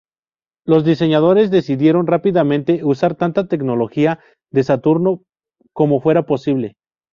Los 0.65 0.83
diseñadores 0.83 1.51
decidieron 1.51 2.07
rápidamente 2.07 2.83
usar 2.83 3.13
tanta 3.13 3.47
tecnología 3.47 4.19
del 4.49 4.63
Saturno 4.63 5.21
I 5.21 5.21
como 5.73 6.01
fuera 6.01 6.25
posible. 6.25 6.73